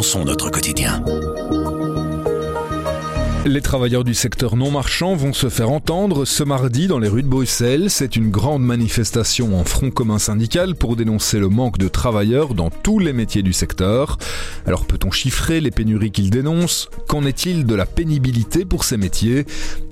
notre 0.00 0.48
quotidien. 0.48 1.04
Les 3.46 3.62
travailleurs 3.62 4.04
du 4.04 4.12
secteur 4.12 4.54
non 4.54 4.70
marchand 4.70 5.14
vont 5.14 5.32
se 5.32 5.48
faire 5.48 5.70
entendre 5.70 6.26
ce 6.26 6.44
mardi 6.44 6.86
dans 6.86 6.98
les 6.98 7.08
rues 7.08 7.22
de 7.22 7.28
Bruxelles. 7.28 7.88
C'est 7.88 8.14
une 8.16 8.30
grande 8.30 8.62
manifestation 8.62 9.58
en 9.58 9.64
front 9.64 9.90
commun 9.90 10.18
syndical 10.18 10.74
pour 10.74 10.94
dénoncer 10.94 11.38
le 11.38 11.48
manque 11.48 11.78
de 11.78 11.88
travailleurs 11.88 12.54
dans 12.54 12.70
tous 12.70 12.98
les 12.98 13.14
métiers 13.14 13.42
du 13.42 13.54
secteur. 13.54 14.18
Alors 14.66 14.84
peut-on 14.84 15.10
chiffrer 15.10 15.60
les 15.60 15.70
pénuries 15.70 16.12
qu'ils 16.12 16.30
dénoncent? 16.30 16.90
Qu'en 17.08 17.24
est-il 17.24 17.64
de 17.64 17.74
la 17.74 17.86
pénibilité 17.86 18.66
pour 18.66 18.84
ces 18.84 18.98
métiers? 18.98 19.46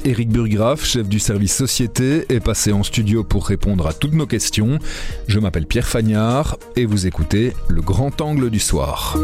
Éric 0.04 0.28
Burgraff, 0.28 0.84
chef 0.84 1.08
du 1.08 1.18
service 1.18 1.56
société, 1.56 2.26
est 2.28 2.40
passé 2.40 2.72
en 2.72 2.82
studio 2.82 3.24
pour 3.24 3.46
répondre 3.46 3.86
à 3.86 3.94
toutes 3.94 4.14
nos 4.14 4.26
questions. 4.26 4.78
Je 5.26 5.38
m'appelle 5.38 5.66
Pierre 5.66 5.88
Fagnard 5.88 6.58
et 6.76 6.84
vous 6.84 7.06
écoutez 7.06 7.54
Le 7.68 7.80
Grand 7.80 8.20
Angle 8.20 8.50
du 8.50 8.60
Soir. 8.60 9.16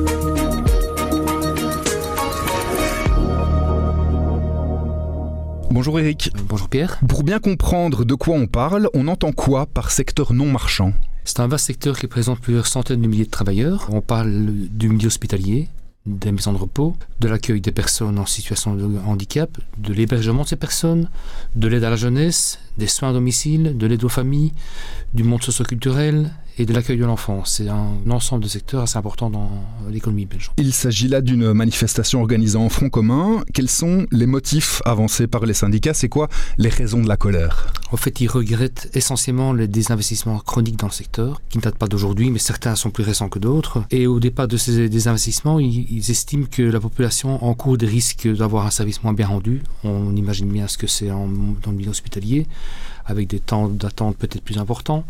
Bonjour 5.74 5.98
Eric. 5.98 6.30
Bonjour 6.48 6.68
Pierre. 6.68 7.00
Pour 7.08 7.24
bien 7.24 7.40
comprendre 7.40 8.04
de 8.04 8.14
quoi 8.14 8.36
on 8.36 8.46
parle, 8.46 8.88
on 8.94 9.08
entend 9.08 9.32
quoi 9.32 9.66
par 9.66 9.90
secteur 9.90 10.32
non 10.32 10.46
marchand? 10.46 10.92
C'est 11.24 11.40
un 11.40 11.48
vaste 11.48 11.66
secteur 11.66 11.98
qui 11.98 12.06
présente 12.06 12.38
plusieurs 12.38 12.68
centaines 12.68 13.02
de 13.02 13.08
milliers 13.08 13.24
de 13.24 13.30
travailleurs. 13.30 13.88
On 13.90 14.00
parle 14.00 14.52
du 14.70 14.88
milieu 14.88 15.08
hospitalier, 15.08 15.66
des 16.06 16.32
maisons 16.32 16.52
de 16.52 16.58
repos, 16.58 16.96
de 17.20 17.28
l'accueil 17.28 17.60
des 17.60 17.72
personnes 17.72 18.18
en 18.18 18.26
situation 18.26 18.74
de 18.74 18.98
handicap, 19.06 19.56
de 19.78 19.92
l'hébergement 19.92 20.42
de 20.42 20.48
ces 20.48 20.56
personnes, 20.56 21.08
de 21.54 21.66
l'aide 21.66 21.84
à 21.84 21.90
la 21.90 21.96
jeunesse, 21.96 22.58
des 22.76 22.86
soins 22.86 23.10
à 23.10 23.12
domicile, 23.12 23.76
de 23.78 23.86
l'aide 23.86 24.04
aux 24.04 24.10
familles, 24.10 24.52
du 25.14 25.24
monde 25.24 25.42
socioculturel, 25.42 26.30
et 26.58 26.66
de 26.66 26.72
l'accueil 26.72 26.98
de 26.98 27.04
l'enfant. 27.04 27.44
C'est 27.44 27.68
un 27.68 27.98
ensemble 28.08 28.44
de 28.44 28.48
secteurs 28.48 28.82
assez 28.82 28.96
important 28.96 29.30
dans 29.30 29.50
l'économie 29.90 30.26
belge. 30.26 30.50
Il 30.56 30.72
s'agit 30.72 31.08
là 31.08 31.20
d'une 31.20 31.52
manifestation 31.52 32.20
organisée 32.20 32.58
en 32.58 32.68
front 32.68 32.88
commun. 32.88 33.42
Quels 33.52 33.68
sont 33.68 34.06
les 34.12 34.26
motifs 34.26 34.80
avancés 34.84 35.26
par 35.26 35.46
les 35.46 35.54
syndicats? 35.54 35.94
C'est 35.94 36.08
quoi 36.08 36.28
les 36.58 36.68
raisons 36.68 37.02
de 37.02 37.08
la 37.08 37.16
colère? 37.16 37.72
En 37.90 37.96
fait, 37.96 38.20
ils 38.20 38.28
regrettent 38.28 38.90
essentiellement 38.94 39.52
les 39.52 39.68
désinvestissements 39.68 40.38
chroniques 40.38 40.78
dans 40.78 40.86
le 40.86 40.92
secteur, 40.92 41.40
qui 41.48 41.58
ne 41.58 41.62
datent 41.62 41.78
pas 41.78 41.86
d'aujourd'hui, 41.86 42.30
mais 42.30 42.38
certains 42.38 42.74
sont 42.76 42.90
plus 42.90 43.04
récents 43.04 43.28
que 43.28 43.38
d'autres. 43.38 43.84
Et 43.90 44.06
au 44.06 44.20
départ 44.20 44.48
de 44.48 44.56
ces 44.56 44.88
désinvestissements, 44.88 45.58
ils, 45.58 45.93
estiment 45.98 46.46
que 46.50 46.62
la 46.62 46.80
population 46.80 47.44
encourt 47.44 47.76
des 47.76 47.86
risques 47.86 48.28
d'avoir 48.28 48.66
un 48.66 48.70
service 48.70 49.02
moins 49.02 49.12
bien 49.12 49.26
rendu. 49.26 49.62
On 49.82 50.14
imagine 50.16 50.48
bien 50.48 50.68
ce 50.68 50.78
que 50.78 50.86
c'est 50.86 51.08
dans 51.08 51.26
le 51.26 51.72
milieu 51.72 51.90
hospitalier 51.90 52.46
avec 53.06 53.28
des 53.28 53.40
temps 53.40 53.68
d'attente 53.68 54.16
peut-être 54.16 54.42
plus 54.42 54.58
importants. 54.58 55.04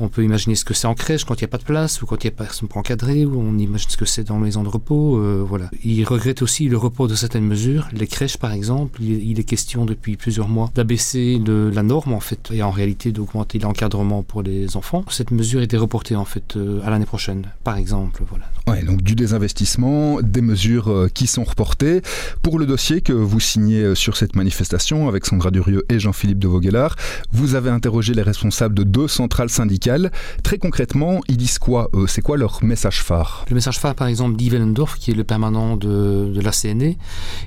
On 0.00 0.08
peut 0.08 0.22
imaginer 0.22 0.54
ce 0.54 0.64
que 0.64 0.74
c'est 0.74 0.86
en 0.86 0.94
crèche 0.94 1.24
quand 1.24 1.34
il 1.34 1.40
n'y 1.40 1.46
a 1.46 1.48
pas 1.48 1.58
de 1.58 1.64
place 1.64 2.02
ou 2.02 2.06
quand 2.06 2.22
il 2.22 2.28
n'y 2.28 2.32
a 2.32 2.36
personne 2.36 2.68
pour 2.68 2.78
encadrer, 2.78 3.24
ou 3.24 3.40
on 3.40 3.58
imagine 3.58 3.90
ce 3.90 3.96
que 3.96 4.04
c'est 4.04 4.22
dans 4.22 4.36
les 4.36 4.44
maisons 4.44 4.62
de 4.62 4.68
repos. 4.68 5.16
Euh, 5.16 5.44
voilà. 5.46 5.70
Il 5.82 6.04
regrette 6.04 6.40
aussi 6.40 6.68
le 6.68 6.76
repos 6.76 7.08
de 7.08 7.16
certaines 7.16 7.44
mesures. 7.44 7.88
Les 7.92 8.06
crèches, 8.06 8.36
par 8.36 8.52
exemple, 8.52 9.02
il, 9.02 9.40
est 9.40 9.44
question 9.44 9.86
depuis 9.86 10.16
plusieurs 10.16 10.48
mois 10.48 10.70
d'abaisser 10.74 11.42
la 11.46 11.82
norme, 11.82 12.12
en 12.12 12.20
fait, 12.20 12.50
et 12.52 12.62
en 12.62 12.70
réalité 12.70 13.10
d'augmenter 13.10 13.58
l'encadrement 13.58 14.22
pour 14.22 14.42
les 14.42 14.76
enfants. 14.76 15.04
Cette 15.10 15.32
mesure 15.32 15.62
était 15.62 15.76
reportée, 15.76 16.14
en 16.14 16.24
fait, 16.24 16.56
euh, 16.56 16.80
à 16.84 16.90
l'année 16.90 17.06
prochaine, 17.06 17.46
par 17.64 17.76
exemple. 17.76 18.22
Voilà. 18.30 18.44
Ouais, 18.68 18.84
donc 18.84 19.02
du 19.02 19.16
désinvestissement, 19.16 20.20
des 20.22 20.42
mesures 20.42 20.88
euh, 20.88 21.08
qui 21.12 21.26
sont 21.26 21.44
reportées. 21.44 22.02
Pour 22.42 22.60
le 22.60 22.66
dossier 22.66 23.00
que 23.00 23.12
vous 23.12 23.40
signez 23.40 23.96
sur 23.96 24.16
cette 24.16 24.36
manifestation 24.36 25.08
avec 25.08 25.26
Sandra 25.26 25.50
Durieux 25.50 25.84
et 25.88 25.98
Jean-Philippe 25.98 26.38
de 26.38 26.46
Vauguelard, 26.46 26.94
vous 27.32 27.54
avez 27.54 27.70
interrogé 27.70 28.14
les 28.14 28.22
responsables 28.22 28.74
de 28.74 28.82
deux 28.82 29.08
centrales 29.08 29.50
syndicales. 29.50 30.10
Très 30.42 30.58
concrètement, 30.58 31.20
ils 31.28 31.36
disent 31.36 31.58
quoi 31.58 31.90
C'est 32.06 32.22
quoi 32.22 32.36
leur 32.36 32.62
message 32.62 33.02
phare? 33.02 33.44
Le 33.48 33.54
message 33.54 33.78
phare, 33.78 33.94
par 33.94 34.08
exemple, 34.08 34.36
d'Yves 34.36 34.58
qui 34.98 35.10
est 35.10 35.14
le 35.14 35.24
permanent 35.24 35.76
de, 35.76 36.32
de 36.34 36.40
la 36.40 36.50
CNE, 36.50 36.96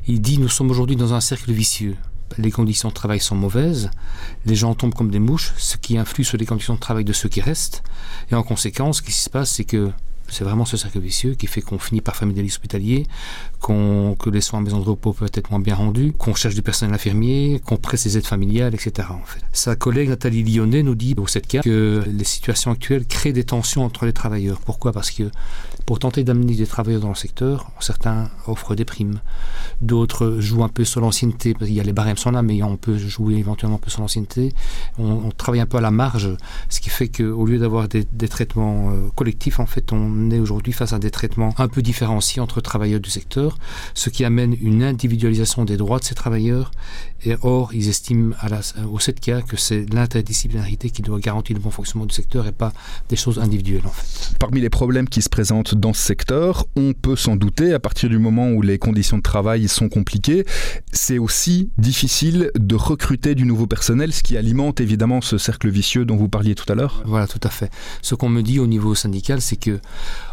il 0.08 0.22
dit 0.22 0.38
Nous 0.40 0.50
sommes 0.50 0.70
aujourd'hui 0.72 0.96
dans 0.96 1.14
un 1.14 1.22
cercle 1.22 1.52
vicieux. 1.52 1.96
Les 2.38 2.52
conditions 2.52 2.90
de 2.90 2.94
travail 2.94 3.20
sont 3.20 3.36
mauvaises, 3.36 3.92
les 4.46 4.56
gens 4.56 4.74
tombent 4.74 4.94
comme 4.94 5.12
des 5.12 5.20
mouches, 5.20 5.54
ce 5.58 5.76
qui 5.76 5.98
influe 5.98 6.24
sur 6.24 6.38
les 6.38 6.46
conditions 6.46 6.76
de 6.76 6.80
travail 6.80 7.04
de 7.04 7.12
ceux 7.12 7.28
qui 7.28 7.42
restent. 7.42 7.84
Et 8.32 8.36
en 8.36 8.44
conséquence, 8.44 8.98
ce 8.98 9.02
qui 9.02 9.12
se 9.12 9.30
passe, 9.30 9.52
c'est 9.52 9.66
que 9.66 9.92
c'est 10.32 10.44
vraiment 10.44 10.66
ce 10.66 10.78
cercle 10.78 11.00
vicieux 11.00 11.36
qui 11.36 11.48
fait 11.48 11.62
qu'on 11.62 11.78
finit 11.78 12.02
par 12.02 12.16
fermer 12.16 12.34
des 12.34 12.44
hospitaliers, 12.44 13.06
que 13.62 14.30
les 14.30 14.42
soins 14.42 14.60
en 14.60 14.62
maison 14.64 14.80
de 14.80 14.86
repos 14.86 15.14
peuvent 15.14 15.32
être 15.34 15.52
moins 15.52 15.60
bien 15.60 15.76
rendus, 15.76 16.14
qu'on 16.18 16.34
cherche 16.34 16.56
du 16.56 16.62
personnel 16.62 16.96
infirmier, 16.96 17.62
qu'on 17.66 17.78
presse 17.78 18.06
les 18.06 18.18
aides 18.18 18.26
familiales, 18.26 18.74
etc. 18.74 19.10
En 19.12 19.26
fait. 19.26 19.42
Sa 19.52 19.76
collègue 19.76 20.10
Nathalie 20.10 20.44
Lyonnais 20.44 20.84
nous 20.84 20.96
dit 20.96 21.16
au 21.18 21.28
7 21.28 21.48
cas 21.48 21.62
que 21.62 22.04
les 22.08 22.24
situations 22.24 22.72
actuelles 22.72 23.06
créent 23.06 23.34
des 23.34 23.44
tensions 23.44 23.84
entre 23.84 24.06
les 24.06 24.14
travailleurs. 24.14 24.60
Pourquoi? 24.60 24.92
Parce 24.92 25.12
que 25.12 25.30
pour 25.86 26.00
tenter 26.00 26.24
d'amener 26.24 26.56
des 26.56 26.68
travailleurs 26.68 27.02
dans 27.02 27.10
le 27.10 27.16
secteur, 27.16 27.72
certains 27.80 28.30
offrent 28.48 28.76
des 28.76 28.86
primes, 28.86 29.20
d'autres 29.82 30.38
jouent 30.40 30.64
un 30.64 30.70
peu 30.70 30.86
sur 30.86 31.02
l'ancienneté, 31.02 31.54
parce 31.54 31.66
qu'il 31.66 31.76
y 31.76 31.80
a 31.80 31.84
les 31.84 31.94
barèmes 31.94 32.18
sont 32.18 32.32
là, 32.32 32.42
mais 32.42 32.62
on 32.64 32.78
peut 32.78 32.98
jouer 32.98 33.36
éventuellement 33.36 33.78
un 33.78 33.80
peu 33.80 33.90
sur 33.90 34.02
l'ancienneté. 34.02 34.54
On, 34.98 35.32
travaille 35.32 35.62
un 35.62 35.66
peu 35.66 35.78
à 35.78 35.82
la 35.82 35.92
marge, 35.92 36.36
ce 36.70 36.80
qui 36.80 36.90
fait 36.90 37.08
qu'au 37.08 37.46
lieu 37.46 37.58
d'avoir 37.58 37.88
des, 37.88 38.06
des, 38.12 38.28
traitements 38.28 38.92
euh, 38.92 39.10
collectifs, 39.16 39.60
en 39.60 39.66
fait, 39.66 39.92
on 39.92 40.21
est 40.30 40.40
aujourd'hui 40.40 40.74
face 40.74 40.94
à 40.94 41.00
des 41.00 41.12
traitements 41.12 41.54
un 41.58 41.68
peu 41.68 41.82
différenciés 41.82 42.42
entre 42.42 42.62
travailleurs 42.62 43.00
du 43.00 43.10
secteur 43.10 43.58
ce 43.94 44.10
qui 44.10 44.26
amène 44.26 44.56
une 44.62 44.84
individualisation 44.84 45.66
des 45.66 45.78
droits 45.78 46.00
de 46.00 46.04
ces 46.04 46.16
travailleurs. 46.16 46.72
Et 47.24 47.36
or, 47.44 47.74
ils 47.74 47.88
estiment 47.88 48.34
à 48.40 48.50
la, 48.50 48.62
au 48.92 48.98
7K 48.98 49.44
que 49.44 49.56
c'est 49.56 49.86
l'interdisciplinarité 49.94 50.90
qui 50.90 51.04
doit 51.04 51.20
garantir 51.20 51.56
le 51.56 51.62
bon 51.62 51.70
fonctionnement 51.70 52.08
du 52.08 52.16
secteur 52.16 52.48
et 52.48 52.52
pas 52.52 52.74
des 53.10 53.16
choses 53.16 53.38
individuelles 53.40 53.86
en 53.86 53.92
fait. 53.92 54.36
Parmi 54.40 54.60
les 54.60 54.70
problèmes 54.70 55.08
qui 55.08 55.22
se 55.22 55.30
présentent 55.30 55.76
dans 55.76 55.94
ce 55.94 56.02
secteur, 56.02 56.66
on 56.76 56.94
peut 56.94 57.16
s'en 57.16 57.36
douter 57.36 57.74
à 57.74 57.80
partir 57.80 58.10
du 58.10 58.18
moment 58.18 58.50
où 58.50 58.62
les 58.62 58.80
conditions 58.80 59.18
de 59.18 59.22
travail 59.22 59.68
sont 59.68 59.88
compliquées, 59.88 60.46
c'est 60.92 61.20
aussi 61.20 61.70
difficile 61.78 62.50
de 62.56 62.76
recruter 62.76 63.36
du 63.36 63.46
nouveau 63.46 63.68
personnel, 63.68 64.14
ce 64.14 64.24
qui 64.24 64.36
alimente 64.36 64.82
évidemment 64.82 65.22
ce 65.22 65.38
cercle 65.38 65.70
vicieux 65.70 66.06
dont 66.06 66.16
vous 66.16 66.30
parliez 66.30 66.56
tout 66.56 66.72
à 66.72 66.76
l'heure. 66.76 67.04
Voilà, 67.06 67.28
tout 67.28 67.40
à 67.44 67.50
fait. 67.50 67.70
Ce 68.02 68.16
qu'on 68.16 68.30
me 68.30 68.42
dit 68.42 68.60
au 68.60 68.68
niveau 68.68 68.96
syndical, 68.96 69.42
c'est 69.42 69.58
que 69.58 69.80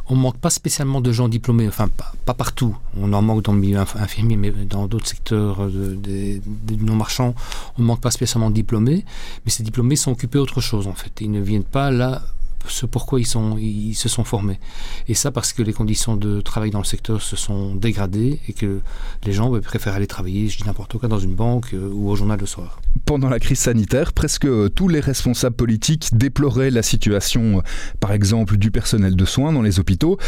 on 0.09 0.16
manque 0.16 0.39
pas 0.39 0.50
spécialement 0.50 1.00
de 1.00 1.12
gens 1.12 1.28
diplômés, 1.28 1.69
enfin 1.69 1.89
pas, 1.89 2.34
partout. 2.34 2.77
On 2.97 3.12
en 3.12 3.22
manque 3.22 3.43
dans 3.43 3.53
le 3.53 3.59
milieu 3.59 3.78
infirmier, 3.78 4.37
mais 4.37 4.50
dans 4.50 4.87
d'autres 4.87 5.06
secteurs 5.06 5.69
des, 5.69 6.41
non-marchands, 6.81 7.34
on 7.78 7.83
ne 7.83 7.87
manque 7.87 8.00
pas 8.00 8.11
spécialement 8.11 8.50
de 8.50 8.55
diplômés. 8.55 9.05
Mais 9.44 9.50
ces 9.50 9.62
diplômés 9.62 9.97
sont 9.97 10.12
occupés 10.12 10.38
autre 10.38 10.61
chose 10.61 10.87
en 10.87 10.94
fait. 10.94 11.12
Ils 11.21 11.31
ne 11.31 11.41
viennent 11.41 11.65
pas 11.65 11.91
là 11.91 12.22
ce 12.66 12.86
pourquoi 12.86 13.20
ils, 13.20 13.26
sont, 13.26 13.56
ils 13.58 13.94
se 13.94 14.08
sont 14.08 14.24
formés. 14.24 14.58
Et 15.06 15.14
ça 15.14 15.30
parce 15.30 15.52
que 15.52 15.62
les 15.62 15.72
conditions 15.72 16.16
de 16.16 16.41
travail 16.41 16.70
dans 16.70 16.78
le 16.78 16.84
secteur 16.84 17.22
se 17.22 17.36
sont 17.36 17.74
dégradées 17.74 18.41
et 18.48 18.52
que 18.52 18.80
les 19.24 19.32
gens 19.32 19.50
préfèrent 19.60 19.94
aller 19.94 20.06
travailler, 20.06 20.48
je 20.48 20.58
dis 20.58 20.64
n'importe 20.64 20.98
quoi, 20.98 21.08
dans 21.08 21.19
une 21.19 21.34
banque 21.34 21.74
euh, 21.74 21.91
ou 21.92 22.10
au 22.10 22.16
journal 22.16 22.38
le 22.38 22.46
soir. 22.46 22.80
Pendant 23.04 23.28
la 23.28 23.38
crise 23.38 23.60
sanitaire, 23.60 24.12
presque 24.12 24.46
tous 24.74 24.88
les 24.88 25.00
responsables 25.00 25.56
politiques 25.56 26.08
déploraient 26.12 26.70
la 26.70 26.82
situation, 26.82 27.62
par 28.00 28.12
exemple, 28.12 28.56
du 28.56 28.70
personnel 28.70 29.16
de 29.16 29.25
soins 29.25 29.52
dans 29.52 29.62
les 29.62 29.80
hôpitaux. 29.80 30.19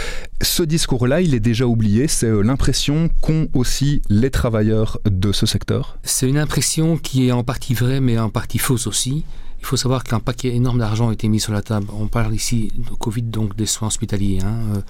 Ce 0.41 0.63
discours-là, 0.63 1.21
il 1.21 1.35
est 1.35 1.41
déjà 1.41 1.67
oublié. 1.67 2.09
C'est 2.09 2.27
euh, 2.27 2.43
l'impression 2.43 3.11
qu'ont 3.21 3.49
aussi 3.55 4.03
les 4.09 4.31
travailleurs 4.31 4.99
de 5.05 5.33
ce 5.33 5.47
secteur? 5.47 5.99
C'est 6.03 6.29
une 6.29 6.39
impression 6.39 6.97
qui 6.97 7.29
est 7.29 7.33
en 7.33 7.45
partie 7.45 7.75
vraie, 7.75 8.01
mais 8.01 8.19
en 8.19 8.31
partie 8.31 8.59
fausse 8.59 8.87
aussi. 8.87 9.25
Il 9.61 9.67
faut 9.67 9.77
savoir 9.77 10.03
qu'un 10.05 10.21
paquet 10.21 10.55
énorme 10.55 10.79
d'argent 10.79 11.11
a 11.11 11.13
été 11.13 11.29
mis 11.29 11.41
sur 11.41 11.53
la 11.53 11.63
table. 11.63 11.87
On 11.93 12.09
parle 12.09 12.35
ici 12.35 12.73
de 12.77 12.91
Covid, 12.95 13.23
donc 13.23 13.55
des 13.57 13.67
soins 13.67 13.89
hospitaliers. 13.89 14.41
Hein. 14.43 14.83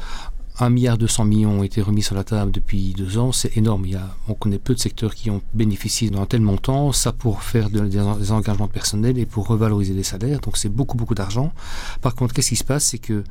Euh, 0.60 0.64
1 0.64 0.70
milliard 0.70 0.98
200 0.98 1.24
millions 1.24 1.60
ont 1.60 1.62
été 1.62 1.82
remis 1.82 2.02
sur 2.02 2.14
la 2.14 2.24
table 2.24 2.50
depuis 2.50 2.92
deux 2.96 3.18
ans, 3.18 3.32
c'est 3.32 3.56
énorme. 3.56 3.86
Il 3.86 3.92
y 3.92 3.96
a, 3.96 4.16
on 4.28 4.34
connaît 4.34 4.58
peu 4.58 4.74
de 4.74 4.78
secteurs 4.78 5.14
qui 5.14 5.30
ont 5.30 5.42
bénéficié 5.54 6.10
d'un 6.10 6.26
tel 6.26 6.40
montant, 6.40 6.92
ça 6.92 7.12
pour 7.12 7.42
faire 7.42 7.70
des, 7.70 8.30
engagements 8.30 8.68
personnels 8.68 9.18
et 9.18 9.26
pour 9.26 9.46
revaloriser 9.46 9.94
les 9.94 10.02
salaires, 10.02 10.40
donc 10.40 10.56
c'est 10.56 10.68
beaucoup 10.68 10.96
beaucoup 10.96 11.14
d'argent. 11.14 11.52
Par 12.00 12.14
contre, 12.14 12.34
qu'est-ce 12.34 12.50
qui 12.50 12.56
se 12.56 12.64
passe? 12.64 12.84
C'est 12.84 12.98
que 12.98 13.24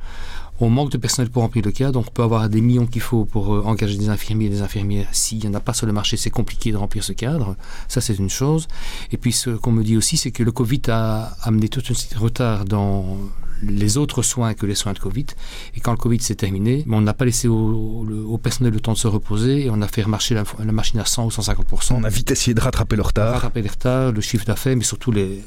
on 0.62 0.68
manque 0.68 0.90
de 0.90 0.98
personnel 0.98 1.30
pour 1.30 1.42
remplir 1.42 1.64
le 1.64 1.72
cadre, 1.72 1.92
donc 1.92 2.06
on 2.08 2.10
peut 2.10 2.22
avoir 2.22 2.48
des 2.50 2.60
millions 2.60 2.86
qu'il 2.86 3.00
faut 3.00 3.24
pour 3.24 3.54
euh, 3.54 3.62
engager 3.64 3.96
des 3.96 4.10
infirmiers 4.10 4.46
et 4.46 4.50
des 4.50 4.60
infirmières. 4.60 5.08
S'il 5.12 5.38
n'y 5.38 5.48
en 5.48 5.54
a 5.54 5.60
pas 5.60 5.72
sur 5.72 5.86
le 5.86 5.92
marché, 5.92 6.18
c'est 6.18 6.30
compliqué 6.30 6.70
de 6.70 6.76
remplir 6.76 7.02
ce 7.02 7.14
cadre. 7.14 7.56
Ça, 7.88 8.02
c'est 8.02 8.18
une 8.18 8.28
chose. 8.28 8.68
Et 9.10 9.16
puis, 9.16 9.32
ce 9.32 9.50
qu'on 9.50 9.72
me 9.72 9.82
dit 9.82 9.96
aussi, 9.96 10.18
c'est 10.18 10.32
que 10.32 10.42
le 10.42 10.52
Covid 10.52 10.82
a 10.88 11.34
amené 11.42 11.70
tout 11.70 11.82
un 11.88 12.18
retard 12.18 12.66
dans 12.66 13.16
les 13.62 13.98
autres 13.98 14.22
soins 14.22 14.54
que 14.54 14.66
les 14.66 14.74
soins 14.74 14.92
de 14.92 14.98
Covid. 14.98 15.26
Et 15.74 15.80
quand 15.80 15.92
le 15.92 15.96
Covid 15.96 16.20
s'est 16.20 16.34
terminé, 16.34 16.84
on 16.90 17.00
n'a 17.00 17.14
pas 17.14 17.24
laissé 17.24 17.48
au, 17.48 18.38
personnel 18.42 18.72
le 18.72 18.80
temps 18.80 18.92
de 18.92 18.98
se 18.98 19.08
reposer 19.08 19.66
et 19.66 19.70
on 19.70 19.82
a 19.82 19.88
fait 19.88 20.02
remarcher 20.02 20.34
la, 20.34 20.72
machine 20.72 21.00
à 21.00 21.04
100 21.04 21.26
ou 21.26 21.28
150%. 21.28 21.94
On 21.94 22.04
a 22.04 22.08
vite 22.08 22.30
essayé 22.30 22.54
de 22.54 22.60
rattraper 22.60 22.96
le 22.96 23.02
retard. 23.02 23.34
Rattraper 23.34 23.62
le 23.62 23.68
retard, 23.68 24.12
le 24.12 24.20
chiffre 24.20 24.44
d'affaires, 24.44 24.76
mais 24.76 24.84
surtout 24.84 25.12
le, 25.12 25.40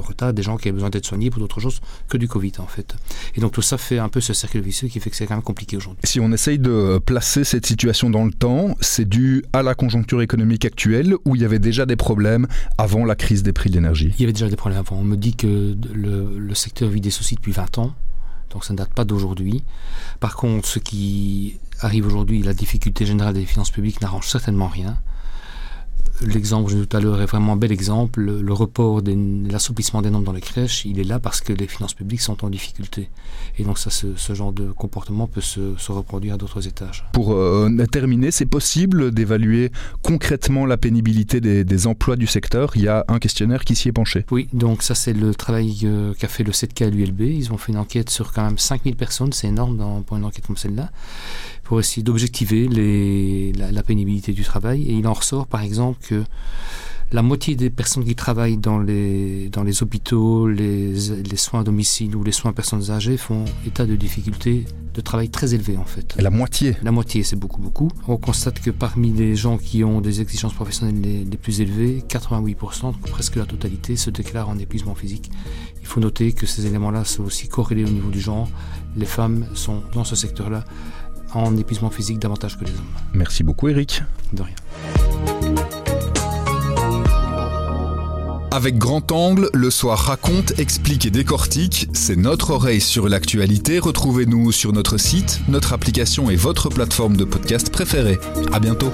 retard 0.00 0.32
des 0.32 0.42
gens 0.42 0.56
qui 0.56 0.68
avaient 0.68 0.74
besoin 0.74 0.90
d'être 0.90 1.06
soignés 1.06 1.30
pour 1.30 1.40
d'autres 1.40 1.60
choses 1.60 1.80
que 2.08 2.16
du 2.16 2.28
Covid 2.28 2.52
en 2.58 2.66
fait. 2.66 2.94
Et 3.34 3.40
donc 3.40 3.52
tout 3.52 3.62
ça 3.62 3.78
fait 3.78 3.98
un 3.98 4.08
peu 4.08 4.20
ce 4.20 4.32
cercle 4.32 4.60
vicieux 4.60 4.88
qui 4.88 5.00
fait 5.00 5.10
que 5.10 5.16
c'est 5.16 5.26
quand 5.26 5.34
même 5.34 5.42
compliqué 5.42 5.76
aujourd'hui. 5.76 6.00
Si 6.04 6.20
on 6.20 6.32
essaye 6.32 6.58
de 6.58 6.98
placer 6.98 7.44
cette 7.44 7.66
situation 7.66 8.10
dans 8.10 8.24
le 8.24 8.32
temps, 8.32 8.76
c'est 8.80 9.08
dû 9.08 9.44
à 9.52 9.62
la 9.62 9.74
conjoncture 9.74 10.22
économique 10.22 10.64
actuelle 10.64 11.14
où 11.24 11.36
il 11.36 11.42
y 11.42 11.44
avait 11.44 11.58
déjà 11.58 11.86
des 11.86 11.96
problèmes 11.96 12.46
avant 12.78 13.04
la 13.04 13.16
crise 13.16 13.42
des 13.42 13.52
prix 13.52 13.70
de 13.70 13.74
l'énergie. 13.74 14.12
Il 14.18 14.22
y 14.22 14.24
avait 14.24 14.32
déjà 14.32 14.48
des 14.48 14.56
problèmes 14.56 14.80
avant. 14.80 14.96
On 14.96 15.04
me 15.04 15.16
dit 15.16 15.34
que 15.34 15.76
le, 15.92 16.38
le 16.38 16.54
secteur 16.54 16.88
vit 16.88 17.00
des 17.00 17.10
soucis 17.10 17.36
depuis 17.40 17.52
20 17.52 17.78
ans, 17.78 17.94
donc 18.50 18.64
ça 18.64 18.74
ne 18.74 18.78
date 18.78 18.92
pas 18.92 19.06
d'aujourd'hui. 19.06 19.64
Par 20.20 20.36
contre, 20.36 20.68
ce 20.68 20.78
qui 20.78 21.58
arrive 21.80 22.06
aujourd'hui, 22.06 22.42
la 22.42 22.52
difficulté 22.52 23.06
générale 23.06 23.32
des 23.32 23.46
finances 23.46 23.70
publiques 23.70 24.02
n'arrange 24.02 24.28
certainement 24.28 24.68
rien. 24.68 24.98
L'exemple 26.22 26.70
que 26.70 26.76
j'ai 26.76 26.86
tout 26.86 26.96
à 26.96 27.00
l'heure 27.00 27.20
est 27.20 27.26
vraiment 27.26 27.52
un 27.52 27.56
bel 27.56 27.72
exemple. 27.72 28.20
Le, 28.20 28.52
report 28.52 29.00
l'assouplissement 29.50 30.02
des 30.02 30.10
normes 30.10 30.24
dans 30.24 30.32
les 30.32 30.40
crèches, 30.40 30.84
il 30.84 30.98
est 30.98 31.04
là 31.04 31.18
parce 31.18 31.40
que 31.40 31.52
les 31.52 31.66
finances 31.66 31.94
publiques 31.94 32.20
sont 32.20 32.44
en 32.44 32.50
difficulté. 32.50 33.08
Et 33.58 33.64
donc 33.64 33.78
ça, 33.78 33.90
ce, 33.90 34.34
genre 34.34 34.52
de 34.52 34.70
comportement 34.72 35.26
peut 35.26 35.40
se, 35.40 35.60
reproduire 35.90 36.34
à 36.34 36.36
d'autres 36.36 36.66
étages. 36.68 37.04
Pour 37.12 37.32
euh, 37.32 37.68
terminer, 37.90 38.30
c'est 38.30 38.46
possible 38.46 39.12
d'évaluer 39.12 39.72
concrètement 40.02 40.66
la 40.66 40.76
pénibilité 40.76 41.40
des, 41.40 41.86
emplois 41.86 42.16
du 42.16 42.26
secteur? 42.26 42.72
Il 42.74 42.82
y 42.82 42.88
a 42.88 43.04
un 43.08 43.18
questionnaire 43.18 43.64
qui 43.64 43.74
s'y 43.74 43.88
est 43.88 43.92
penché. 43.92 44.26
Oui, 44.30 44.48
donc 44.52 44.82
ça 44.82 44.94
c'est 44.94 45.14
le 45.14 45.34
travail 45.34 45.80
euh, 45.84 46.12
qu'a 46.14 46.28
fait 46.28 46.44
le 46.44 46.52
7K 46.52 46.86
à 46.86 46.90
l'ULB. 46.90 47.20
Ils 47.20 47.52
ont 47.52 47.56
fait 47.56 47.72
une 47.72 47.78
enquête 47.78 48.10
sur 48.10 48.32
quand 48.32 48.44
même 48.44 48.58
5000 48.58 48.96
personnes, 48.96 49.32
c'est 49.32 49.48
énorme 49.48 49.76
dans, 49.76 50.02
pour 50.02 50.16
une 50.16 50.24
enquête 50.24 50.46
comme 50.46 50.56
celle-là 50.56 50.90
pour 51.70 51.78
essayer 51.78 52.02
d'objectiver 52.02 52.66
la, 52.66 53.70
la, 53.70 53.82
pénibilité 53.84 54.32
du 54.32 54.42
travail. 54.42 54.82
Et 54.88 54.94
il 54.94 55.06
en 55.06 55.12
ressort 55.12 55.46
par 55.46 55.62
exemple 55.62 56.00
que 56.04 56.24
la 57.12 57.22
moitié 57.22 57.54
des 57.54 57.70
personnes 57.70 58.04
qui 58.04 58.16
travaillent 58.16 58.56
dans 58.56 58.80
les, 58.80 59.48
dans 59.50 59.62
les 59.62 59.80
hôpitaux, 59.80 60.48
les, 60.48 60.92
les 61.22 61.36
soins 61.36 61.60
à 61.60 61.62
domicile 61.62 62.16
ou 62.16 62.24
les 62.24 62.32
soins 62.32 62.50
à 62.50 62.54
personnes 62.54 62.90
âgées 62.90 63.16
font 63.16 63.44
état 63.64 63.86
de 63.86 63.94
difficultés 63.94 64.64
de 64.94 65.00
travail 65.00 65.30
très 65.30 65.54
élevées 65.54 65.76
en 65.76 65.84
fait. 65.84 66.16
la 66.20 66.30
moitié 66.30 66.74
La 66.82 66.90
moitié, 66.90 67.22
c'est 67.22 67.36
beaucoup, 67.36 67.60
beaucoup. 67.60 67.88
On 68.08 68.16
constate 68.16 68.58
que 68.58 68.72
parmi 68.72 69.12
les 69.12 69.36
gens 69.36 69.56
qui 69.56 69.84
ont 69.84 70.00
des 70.00 70.20
exigences 70.20 70.54
professionnelles 70.54 71.00
les, 71.00 71.22
les 71.22 71.36
plus 71.36 71.60
élevées, 71.60 72.02
88%, 72.08 72.98
presque 72.98 73.36
la 73.36 73.46
totalité, 73.46 73.94
se 73.94 74.10
déclarent 74.10 74.48
en 74.48 74.58
épuisement 74.58 74.96
physique. 74.96 75.30
Il 75.82 75.86
faut 75.86 76.00
noter 76.00 76.32
que 76.32 76.46
ces 76.46 76.66
éléments-là 76.66 77.04
sont 77.04 77.22
aussi 77.22 77.46
corrélés 77.46 77.84
au 77.84 77.90
niveau 77.90 78.10
du 78.10 78.20
genre. 78.20 78.48
Les 78.96 79.06
femmes 79.06 79.46
sont 79.54 79.84
dans 79.94 80.02
ce 80.02 80.16
secteur-là 80.16 80.64
en 81.34 81.56
épuisement 81.56 81.90
physique 81.90 82.18
davantage 82.18 82.58
que 82.58 82.64
les 82.64 82.70
hommes. 82.72 82.84
Merci 83.14 83.42
beaucoup 83.42 83.68
Eric. 83.68 84.02
De 84.32 84.42
rien. 84.42 84.54
Avec 88.52 88.78
Grand 88.78 89.12
Angle, 89.12 89.48
le 89.54 89.70
soir 89.70 89.96
raconte, 89.96 90.58
explique 90.58 91.06
et 91.06 91.10
décortique. 91.10 91.88
C'est 91.92 92.16
notre 92.16 92.50
oreille 92.50 92.80
sur 92.80 93.08
l'actualité. 93.08 93.78
Retrouvez-nous 93.78 94.50
sur 94.50 94.72
notre 94.72 94.98
site, 94.98 95.40
notre 95.48 95.72
application 95.72 96.30
et 96.30 96.36
votre 96.36 96.68
plateforme 96.68 97.16
de 97.16 97.24
podcast 97.24 97.70
préférée. 97.70 98.18
À 98.52 98.58
bientôt. 98.58 98.90